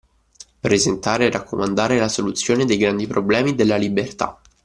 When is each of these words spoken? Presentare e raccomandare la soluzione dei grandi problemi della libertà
Presentare 0.59 1.27
e 1.27 1.29
raccomandare 1.29 1.99
la 1.99 2.07
soluzione 2.07 2.65
dei 2.65 2.77
grandi 2.77 3.05
problemi 3.05 3.53
della 3.53 3.75
libertà 3.75 4.41